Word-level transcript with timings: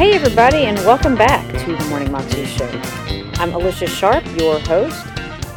Hey, 0.00 0.14
everybody, 0.14 0.64
and 0.64 0.78
welcome 0.78 1.14
back 1.14 1.46
to 1.58 1.76
the 1.76 1.84
Morning 1.90 2.10
Moxie 2.10 2.46
Show. 2.46 2.70
I'm 3.34 3.52
Alicia 3.52 3.86
Sharp, 3.86 4.24
your 4.34 4.58
host, 4.60 5.06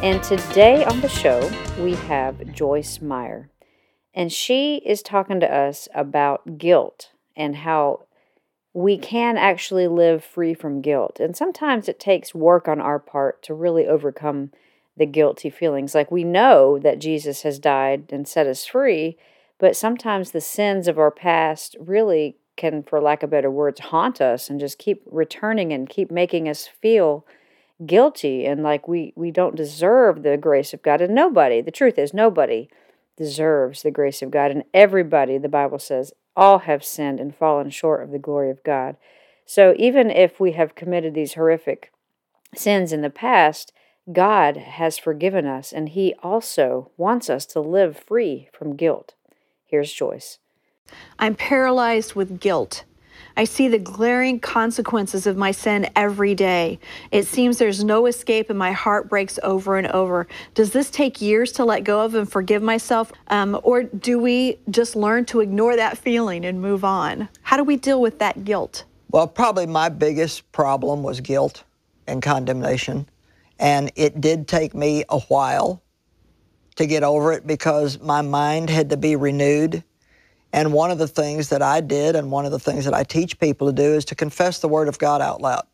and 0.02 0.22
today 0.22 0.84
on 0.84 1.00
the 1.00 1.08
show 1.08 1.50
we 1.82 1.94
have 1.94 2.52
Joyce 2.52 3.00
Meyer. 3.00 3.48
And 4.12 4.30
she 4.30 4.82
is 4.84 5.00
talking 5.00 5.40
to 5.40 5.50
us 5.50 5.88
about 5.94 6.58
guilt 6.58 7.12
and 7.34 7.56
how 7.56 8.04
we 8.74 8.98
can 8.98 9.38
actually 9.38 9.88
live 9.88 10.22
free 10.22 10.52
from 10.52 10.82
guilt. 10.82 11.20
And 11.20 11.34
sometimes 11.34 11.88
it 11.88 11.98
takes 11.98 12.34
work 12.34 12.68
on 12.68 12.82
our 12.82 12.98
part 12.98 13.42
to 13.44 13.54
really 13.54 13.86
overcome 13.86 14.50
the 14.94 15.06
guilty 15.06 15.48
feelings. 15.48 15.94
Like 15.94 16.10
we 16.10 16.22
know 16.22 16.78
that 16.78 16.98
Jesus 16.98 17.44
has 17.44 17.58
died 17.58 18.10
and 18.12 18.28
set 18.28 18.46
us 18.46 18.66
free, 18.66 19.16
but 19.58 19.74
sometimes 19.74 20.32
the 20.32 20.42
sins 20.42 20.86
of 20.86 20.98
our 20.98 21.10
past 21.10 21.76
really 21.80 22.36
can, 22.56 22.82
for 22.82 23.00
lack 23.00 23.22
of 23.22 23.30
better 23.30 23.50
words, 23.50 23.80
haunt 23.80 24.20
us 24.20 24.48
and 24.48 24.60
just 24.60 24.78
keep 24.78 25.02
returning 25.10 25.72
and 25.72 25.88
keep 25.88 26.10
making 26.10 26.48
us 26.48 26.66
feel 26.66 27.26
guilty 27.84 28.46
and 28.46 28.62
like 28.62 28.86
we, 28.86 29.12
we 29.16 29.30
don't 29.30 29.56
deserve 29.56 30.22
the 30.22 30.36
grace 30.36 30.72
of 30.72 30.82
God. 30.82 31.00
And 31.00 31.14
nobody, 31.14 31.60
the 31.60 31.70
truth 31.70 31.98
is, 31.98 32.14
nobody 32.14 32.68
deserves 33.16 33.82
the 33.82 33.90
grace 33.90 34.22
of 34.22 34.30
God. 34.30 34.50
And 34.50 34.64
everybody, 34.72 35.38
the 35.38 35.48
Bible 35.48 35.78
says, 35.78 36.12
all 36.36 36.60
have 36.60 36.84
sinned 36.84 37.20
and 37.20 37.34
fallen 37.34 37.70
short 37.70 38.02
of 38.02 38.10
the 38.10 38.18
glory 38.18 38.50
of 38.50 38.62
God. 38.64 38.96
So 39.46 39.74
even 39.78 40.10
if 40.10 40.40
we 40.40 40.52
have 40.52 40.74
committed 40.74 41.14
these 41.14 41.34
horrific 41.34 41.92
sins 42.54 42.92
in 42.92 43.02
the 43.02 43.10
past, 43.10 43.72
God 44.12 44.56
has 44.56 44.98
forgiven 44.98 45.46
us 45.46 45.72
and 45.72 45.90
He 45.90 46.14
also 46.22 46.90
wants 46.96 47.30
us 47.30 47.46
to 47.46 47.60
live 47.60 47.98
free 47.98 48.48
from 48.52 48.76
guilt. 48.76 49.14
Here's 49.64 49.92
Joyce. 49.92 50.38
I'm 51.18 51.34
paralyzed 51.34 52.14
with 52.14 52.40
guilt. 52.40 52.84
I 53.36 53.44
see 53.44 53.68
the 53.68 53.78
glaring 53.78 54.38
consequences 54.38 55.26
of 55.26 55.36
my 55.36 55.50
sin 55.50 55.88
every 55.96 56.34
day. 56.34 56.78
It 57.10 57.26
seems 57.26 57.58
there's 57.58 57.82
no 57.82 58.06
escape 58.06 58.48
and 58.50 58.58
my 58.58 58.72
heart 58.72 59.08
breaks 59.08 59.38
over 59.42 59.76
and 59.76 59.88
over. 59.88 60.28
Does 60.54 60.72
this 60.72 60.90
take 60.90 61.20
years 61.20 61.50
to 61.52 61.64
let 61.64 61.82
go 61.82 62.00
of 62.04 62.14
and 62.14 62.30
forgive 62.30 62.62
myself? 62.62 63.10
Um, 63.28 63.58
or 63.64 63.84
do 63.84 64.18
we 64.18 64.58
just 64.70 64.94
learn 64.94 65.24
to 65.26 65.40
ignore 65.40 65.74
that 65.76 65.98
feeling 65.98 66.44
and 66.44 66.60
move 66.60 66.84
on? 66.84 67.28
How 67.42 67.56
do 67.56 67.64
we 67.64 67.76
deal 67.76 68.00
with 68.00 68.20
that 68.20 68.44
guilt? 68.44 68.84
Well, 69.10 69.26
probably 69.26 69.66
my 69.66 69.88
biggest 69.88 70.50
problem 70.52 71.02
was 71.02 71.20
guilt 71.20 71.64
and 72.06 72.22
condemnation. 72.22 73.08
And 73.58 73.90
it 73.96 74.20
did 74.20 74.46
take 74.46 74.74
me 74.74 75.04
a 75.08 75.20
while 75.20 75.82
to 76.76 76.86
get 76.86 77.02
over 77.02 77.32
it 77.32 77.46
because 77.46 77.98
my 78.00 78.20
mind 78.20 78.68
had 78.68 78.90
to 78.90 78.96
be 78.96 79.16
renewed 79.16 79.82
and 80.54 80.72
one 80.72 80.92
of 80.92 80.98
the 80.98 81.08
things 81.08 81.48
that 81.48 81.62
I 81.62 81.80
did, 81.80 82.14
and 82.14 82.30
one 82.30 82.46
of 82.46 82.52
the 82.52 82.60
things 82.60 82.84
that 82.84 82.94
I 82.94 83.02
teach 83.02 83.40
people 83.40 83.66
to 83.66 83.72
do, 83.72 83.92
is 83.92 84.04
to 84.04 84.14
confess 84.14 84.60
the 84.60 84.68
Word 84.68 84.86
of 84.86 85.00
God 85.00 85.20
out 85.20 85.40
loud. 85.40 85.66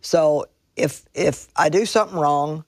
So 0.00 0.46
if 0.76 1.04
if 1.12 1.46
I 1.56 1.68
do 1.68 1.84
something 1.84 2.18
wrong, 2.18 2.64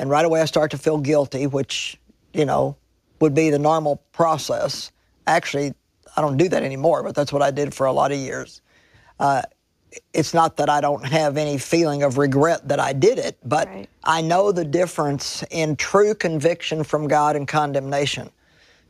and 0.00 0.10
right 0.10 0.24
away 0.24 0.40
I 0.40 0.46
start 0.46 0.72
to 0.72 0.78
feel 0.78 0.98
guilty, 0.98 1.46
which 1.46 1.96
you 2.34 2.44
know 2.44 2.76
would 3.20 3.34
be 3.34 3.50
the 3.50 3.58
normal 3.58 4.02
process. 4.10 4.90
Actually, 5.28 5.74
I 6.16 6.22
don't 6.22 6.36
do 6.36 6.48
that 6.48 6.64
anymore, 6.64 7.04
but 7.04 7.14
that's 7.14 7.32
what 7.32 7.42
I 7.42 7.52
did 7.52 7.72
for 7.72 7.86
a 7.86 7.92
lot 7.92 8.10
of 8.10 8.18
years. 8.18 8.60
Uh, 9.20 9.42
it's 10.12 10.34
not 10.34 10.56
that 10.56 10.68
I 10.68 10.80
don't 10.80 11.06
have 11.06 11.36
any 11.36 11.56
feeling 11.56 12.02
of 12.02 12.18
regret 12.18 12.66
that 12.66 12.80
I 12.80 12.94
did 12.94 13.18
it, 13.18 13.38
but 13.44 13.68
right. 13.68 13.88
I 14.02 14.22
know 14.22 14.50
the 14.50 14.64
difference 14.64 15.44
in 15.52 15.76
true 15.76 16.14
conviction 16.16 16.82
from 16.82 17.06
God 17.06 17.36
and 17.36 17.46
condemnation. 17.46 18.30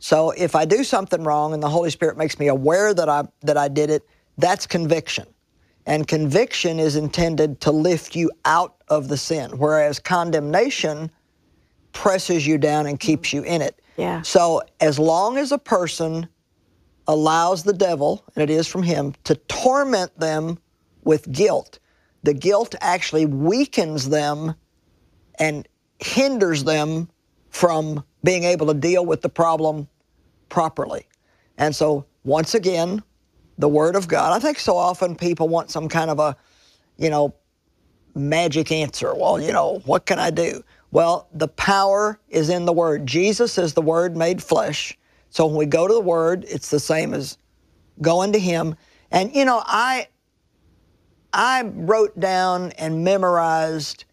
So 0.01 0.31
if 0.31 0.55
I 0.55 0.65
do 0.65 0.83
something 0.83 1.23
wrong 1.23 1.53
and 1.53 1.61
the 1.61 1.69
Holy 1.69 1.91
Spirit 1.91 2.17
makes 2.17 2.39
me 2.39 2.47
aware 2.47 2.91
that 2.91 3.07
I 3.07 3.23
that 3.41 3.55
I 3.55 3.67
did 3.67 3.91
it, 3.91 4.03
that's 4.37 4.65
conviction. 4.65 5.27
And 5.85 6.07
conviction 6.07 6.79
is 6.79 6.95
intended 6.95 7.61
to 7.61 7.71
lift 7.71 8.15
you 8.15 8.31
out 8.43 8.75
of 8.87 9.07
the 9.09 9.17
sin, 9.17 9.51
whereas 9.51 9.99
condemnation 9.99 11.11
presses 11.93 12.47
you 12.47 12.57
down 12.57 12.87
and 12.87 12.99
keeps 12.99 13.31
you 13.31 13.43
in 13.43 13.61
it. 13.61 13.79
Yeah. 13.95 14.23
So 14.23 14.63
as 14.79 14.97
long 14.97 15.37
as 15.37 15.51
a 15.51 15.57
person 15.59 16.27
allows 17.07 17.63
the 17.63 17.73
devil, 17.73 18.23
and 18.35 18.41
it 18.41 18.49
is 18.49 18.67
from 18.67 18.81
him, 18.81 19.13
to 19.25 19.35
torment 19.35 20.19
them 20.19 20.57
with 21.03 21.31
guilt, 21.31 21.77
the 22.23 22.33
guilt 22.33 22.73
actually 22.81 23.27
weakens 23.27 24.09
them 24.09 24.55
and 25.37 25.67
hinders 25.99 26.63
them 26.63 27.07
from 27.49 28.03
being 28.23 28.43
able 28.43 28.67
to 28.67 28.73
deal 28.73 29.05
with 29.05 29.21
the 29.21 29.29
problem 29.29 29.87
properly. 30.51 31.07
And 31.57 31.75
so, 31.75 32.05
once 32.23 32.53
again, 32.53 33.01
the 33.57 33.69
Word 33.69 33.95
of 33.95 34.07
God. 34.07 34.33
I 34.33 34.39
think 34.39 34.59
so 34.59 34.77
often 34.77 35.15
people 35.15 35.47
want 35.47 35.71
some 35.71 35.89
kind 35.89 36.11
of 36.11 36.19
a, 36.19 36.35
you 36.97 37.09
know, 37.09 37.33
magic 38.13 38.71
answer. 38.71 39.15
Well, 39.15 39.41
you 39.41 39.51
know, 39.51 39.81
what 39.85 40.05
can 40.05 40.19
I 40.19 40.29
do? 40.29 40.63
Well, 40.91 41.27
the 41.33 41.47
power 41.47 42.19
is 42.29 42.49
in 42.49 42.65
the 42.65 42.73
Word. 42.73 43.07
Jesus 43.07 43.57
is 43.57 43.73
the 43.73 43.81
Word 43.81 44.15
made 44.15 44.43
flesh. 44.43 44.97
So 45.29 45.47
when 45.47 45.55
we 45.55 45.65
go 45.65 45.87
to 45.87 45.93
the 45.93 46.01
Word, 46.01 46.45
it's 46.47 46.69
the 46.69 46.79
same 46.79 47.13
as 47.13 47.37
going 48.01 48.33
to 48.33 48.39
Him. 48.39 48.75
And 49.09 49.33
you 49.33 49.45
know, 49.45 49.63
I 49.65 50.07
I 51.33 51.63
wrote 51.63 52.19
down 52.19 52.73
and 52.73 53.03
memorized 53.03 54.05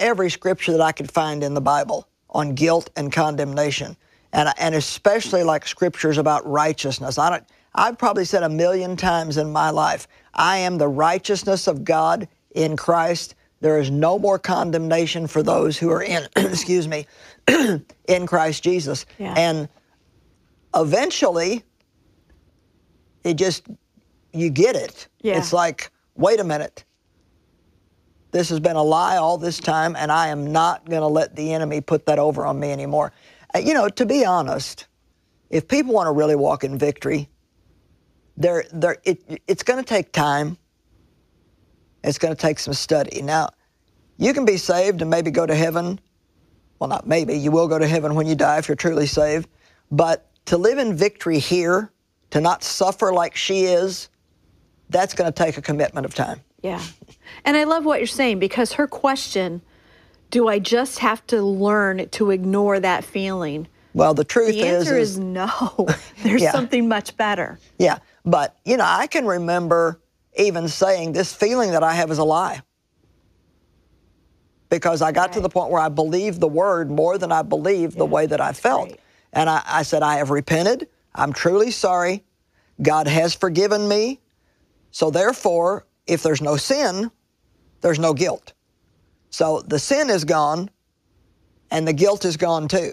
every 0.00 0.30
scripture 0.30 0.72
that 0.72 0.80
I 0.80 0.92
could 0.92 1.10
find 1.10 1.44
in 1.44 1.54
the 1.54 1.60
Bible 1.60 2.08
on 2.30 2.54
guilt 2.54 2.90
and 2.96 3.12
condemnation 3.12 3.96
and, 4.32 4.52
and 4.58 4.74
especially 4.74 5.42
like 5.42 5.66
scriptures 5.66 6.18
about 6.18 6.46
righteousness. 6.48 7.18
I 7.18 7.30
don't, 7.30 7.44
I've 7.74 7.98
probably 7.98 8.24
said 8.24 8.42
a 8.42 8.48
million 8.48 8.96
times 8.96 9.36
in 9.36 9.52
my 9.52 9.70
life, 9.70 10.08
I 10.34 10.58
am 10.58 10.78
the 10.78 10.88
righteousness 10.88 11.66
of 11.66 11.84
God 11.84 12.28
in 12.54 12.76
Christ. 12.76 13.34
There 13.60 13.78
is 13.78 13.90
no 13.90 14.18
more 14.18 14.38
condemnation 14.38 15.26
for 15.26 15.42
those 15.42 15.78
who 15.78 15.90
are 15.90 16.02
in, 16.02 16.26
excuse 16.36 16.88
me, 16.88 17.06
in 18.08 18.26
Christ 18.26 18.62
Jesus. 18.64 19.06
Yeah. 19.18 19.34
And 19.36 19.68
eventually, 20.74 21.62
it 23.24 23.34
just, 23.34 23.66
you 24.32 24.50
get 24.50 24.76
it. 24.76 25.08
Yeah. 25.20 25.38
It's 25.38 25.52
like, 25.52 25.90
wait 26.16 26.40
a 26.40 26.44
minute. 26.44 26.84
This 28.32 28.48
has 28.48 28.60
been 28.60 28.76
a 28.76 28.82
lie 28.82 29.18
all 29.18 29.36
this 29.36 29.60
time, 29.60 29.94
and 29.94 30.10
I 30.10 30.28
am 30.28 30.52
not 30.52 30.88
going 30.88 31.02
to 31.02 31.06
let 31.06 31.36
the 31.36 31.52
enemy 31.52 31.82
put 31.82 32.06
that 32.06 32.18
over 32.18 32.46
on 32.46 32.58
me 32.58 32.72
anymore. 32.72 33.12
Uh, 33.54 33.58
you 33.58 33.74
know, 33.74 33.88
to 33.88 34.06
be 34.06 34.24
honest, 34.24 34.86
if 35.50 35.68
people 35.68 35.92
want 35.92 36.06
to 36.06 36.12
really 36.12 36.36
walk 36.36 36.64
in 36.64 36.78
victory, 36.78 37.28
they're, 38.36 38.64
they're, 38.72 38.96
it, 39.04 39.42
it's 39.46 39.62
going 39.62 39.78
to 39.78 39.84
take 39.84 40.12
time. 40.12 40.56
It's 42.02 42.18
going 42.18 42.34
to 42.34 42.40
take 42.40 42.58
some 42.58 42.74
study. 42.74 43.22
Now, 43.22 43.50
you 44.18 44.32
can 44.32 44.44
be 44.44 44.56
saved 44.56 45.02
and 45.02 45.10
maybe 45.10 45.30
go 45.30 45.46
to 45.46 45.54
heaven. 45.54 46.00
Well, 46.78 46.88
not 46.88 47.06
maybe. 47.06 47.34
You 47.34 47.50
will 47.50 47.68
go 47.68 47.78
to 47.78 47.86
heaven 47.86 48.14
when 48.14 48.26
you 48.26 48.34
die 48.34 48.58
if 48.58 48.68
you're 48.68 48.76
truly 48.76 49.06
saved. 49.06 49.48
But 49.90 50.26
to 50.46 50.56
live 50.56 50.78
in 50.78 50.96
victory 50.96 51.38
here, 51.38 51.92
to 52.30 52.40
not 52.40 52.64
suffer 52.64 53.12
like 53.12 53.36
she 53.36 53.64
is, 53.64 54.08
that's 54.88 55.14
going 55.14 55.30
to 55.30 55.44
take 55.44 55.58
a 55.58 55.62
commitment 55.62 56.06
of 56.06 56.14
time. 56.14 56.40
Yeah. 56.62 56.82
And 57.44 57.56
I 57.56 57.64
love 57.64 57.84
what 57.84 58.00
you're 58.00 58.06
saying 58.06 58.38
because 58.38 58.72
her 58.74 58.86
question 58.86 59.62
do 60.32 60.48
I 60.48 60.58
just 60.58 60.98
have 60.98 61.24
to 61.28 61.42
learn 61.42 62.08
to 62.08 62.30
ignore 62.30 62.80
that 62.80 63.04
feeling? 63.04 63.68
Well, 63.94 64.14
the 64.14 64.24
truth 64.24 64.48
the 64.48 64.64
answer 64.64 64.96
is, 64.96 65.12
is, 65.12 65.18
no. 65.18 65.86
There's 66.24 66.42
yeah. 66.42 66.50
something 66.50 66.88
much 66.88 67.16
better. 67.16 67.60
Yeah, 67.78 67.98
but 68.24 68.56
you 68.64 68.76
know, 68.76 68.86
I 68.86 69.06
can 69.06 69.26
remember 69.26 70.00
even 70.36 70.66
saying 70.66 71.12
this 71.12 71.32
feeling 71.32 71.70
that 71.72 71.84
I 71.84 71.92
have 71.92 72.10
is 72.10 72.18
a 72.18 72.24
lie. 72.24 72.62
Because 74.70 75.02
I 75.02 75.12
got 75.12 75.28
right. 75.28 75.32
to 75.34 75.40
the 75.40 75.50
point 75.50 75.70
where 75.70 75.82
I 75.82 75.90
believed 75.90 76.40
the 76.40 76.48
word 76.48 76.90
more 76.90 77.18
than 77.18 77.30
I 77.30 77.42
believed 77.42 77.92
yeah, 77.92 77.98
the 77.98 78.06
way 78.06 78.24
that 78.24 78.40
I 78.40 78.54
felt. 78.54 78.88
Great. 78.88 79.00
And 79.34 79.50
I, 79.50 79.62
I 79.66 79.82
said, 79.82 80.02
I 80.02 80.16
have 80.16 80.30
repented. 80.30 80.88
I'm 81.14 81.34
truly 81.34 81.70
sorry. 81.70 82.24
God 82.80 83.06
has 83.06 83.34
forgiven 83.34 83.86
me. 83.86 84.20
So 84.90 85.10
therefore, 85.10 85.86
if 86.06 86.22
there's 86.22 86.40
no 86.40 86.56
sin, 86.56 87.10
there's 87.82 87.98
no 87.98 88.14
guilt. 88.14 88.54
So 89.32 89.62
the 89.66 89.78
sin 89.78 90.10
is 90.10 90.24
gone 90.24 90.70
and 91.70 91.88
the 91.88 91.92
guilt 91.92 92.24
is 92.24 92.36
gone 92.36 92.68
too. 92.68 92.92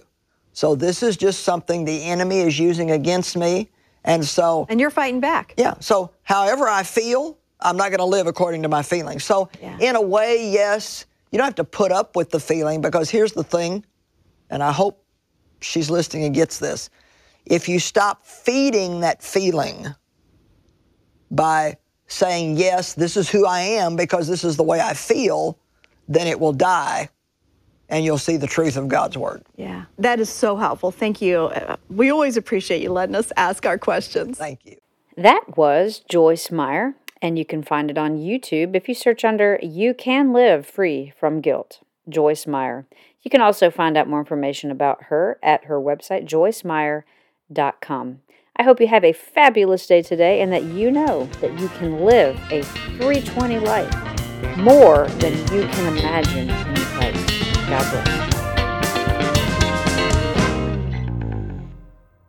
So 0.53 0.74
this 0.74 1.03
is 1.03 1.18
just 1.18 1.44
something 1.44 1.86
the 1.86 2.03
enemy 2.06 2.39
is 2.39 2.57
using 2.57 2.91
against 2.91 3.38
me. 3.38 3.69
And 4.06 4.25
so. 4.25 4.65
And 4.69 4.80
you're 4.80 4.89
fighting 4.89 5.19
back. 5.19 5.53
Yeah. 5.57 5.75
So 5.81 6.12
however 6.24 6.68
I 6.68 6.83
feel, 6.83 7.38
I'm 7.59 7.75
not 7.75 7.89
going 7.89 8.00
to 8.00 8.06
live 8.06 8.25
according 8.25 8.63
to 8.63 8.69
my 8.69 8.81
feelings. 8.81 9.25
So 9.25 9.50
yeah. 9.62 9.77
in 9.80 9.97
a 9.97 10.01
way, 10.01 10.50
yes, 10.50 11.06
you 11.31 11.38
don't 11.38 11.45
have 11.45 11.56
to 11.56 11.65
put 11.65 11.91
up 11.91 12.15
with 12.15 12.30
the 12.30 12.39
feeling 12.39 12.80
because 12.81 13.09
here's 13.09 13.33
the 13.33 13.44
thing, 13.44 13.85
and 14.50 14.63
I 14.63 14.71
hope 14.71 15.03
she's 15.59 15.89
listening 15.89 16.24
and 16.24 16.33
gets 16.33 16.57
this. 16.57 16.89
If 17.45 17.68
you 17.68 17.80
stop 17.80 18.25
feeding 18.25 19.01
that 19.01 19.21
feeling 19.21 19.88
by 21.30 21.77
saying, 22.07 22.57
yes, 22.57 22.94
this 22.94 23.18
is 23.18 23.30
who 23.30 23.45
I 23.45 23.59
am 23.59 23.97
because 23.97 24.27
this 24.27 24.44
is 24.45 24.56
the 24.56 24.63
way 24.63 24.80
I 24.80 24.94
feel, 24.94 25.59
then 26.09 26.27
it 26.27 26.39
will 26.39 26.51
die 26.51 27.09
and 27.88 28.03
you'll 28.03 28.17
see 28.17 28.35
the 28.35 28.47
truth 28.47 28.75
of 28.75 28.89
God's 28.89 29.17
word. 29.17 29.44
Yeah, 29.56 29.85
that 29.97 30.19
is 30.19 30.29
so 30.29 30.57
helpful. 30.57 30.91
Thank 30.91 31.21
you. 31.21 31.50
We 31.89 32.11
always 32.11 32.35
appreciate 32.35 32.81
you 32.81 32.91
letting 32.91 33.15
us 33.15 33.31
ask 33.38 33.65
our 33.65 33.77
questions. 33.77 34.38
Thank 34.38 34.65
you. 34.65 34.75
That 35.15 35.57
was 35.57 36.00
Joyce 36.09 36.51
Meyer. 36.51 36.95
And 37.21 37.38
you 37.38 37.44
can 37.44 37.63
find 37.63 37.91
it 37.91 37.97
on 37.97 38.17
YouTube 38.17 38.75
if 38.75 38.88
you 38.88 38.95
search 38.95 39.25
under 39.25 39.59
You 39.61 39.94
Can 39.94 40.31
Live 40.31 40.65
Free 40.65 41.11
from 41.19 41.41
Guilt, 41.41 41.81
Joyce 42.07 42.47
Meyer. 42.47 42.88
You 43.21 43.29
can 43.29 43.41
also 43.41 43.69
find 43.69 43.97
out 43.97 44.07
more 44.07 44.21
information 44.21 44.71
about 44.71 45.03
her 45.06 45.38
at 45.44 45.65
her 45.65 45.81
website, 45.81 46.25
joycemeyer.com. 46.25 48.21
I 48.56 48.63
hope 48.63 48.79
you 48.79 48.88
have 48.88 49.03
a 49.03 49.11
fabulous 49.11 49.85
day 49.85 50.01
today 50.01 50.39
and 50.39 50.53
that 50.53 50.63
you 50.63 50.91
know 50.91 51.25
that 51.41 51.59
you 51.59 51.67
can 51.69 52.06
live 52.06 52.38
a 52.51 52.63
320 52.63 53.59
life 53.59 54.08
more 54.57 55.07
than 55.19 55.33
you 55.53 55.68
can 55.68 55.97
imagine 55.97 56.50
in 56.50 56.75
Christ. 56.75 57.56
God 57.68 57.91
bless. 57.91 58.49